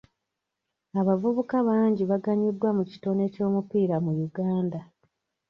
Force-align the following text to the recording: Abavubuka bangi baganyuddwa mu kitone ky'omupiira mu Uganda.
Abavubuka 0.99 1.55
bangi 1.67 2.03
baganyuddwa 2.11 2.69
mu 2.77 2.83
kitone 2.91 3.23
ky'omupiira 3.33 3.95
mu 4.05 4.11
Uganda. 4.27 4.79